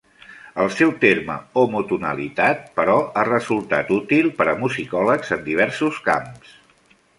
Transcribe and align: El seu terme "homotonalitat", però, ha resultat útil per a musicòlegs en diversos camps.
El 0.61 0.69
seu 0.75 0.93
terme 1.03 1.35
"homotonalitat", 1.63 2.63
però, 2.79 2.97
ha 3.23 3.27
resultat 3.31 3.93
útil 3.99 4.33
per 4.41 4.49
a 4.49 4.57
musicòlegs 4.65 5.37
en 5.39 5.47
diversos 5.53 6.05
camps. 6.11 6.61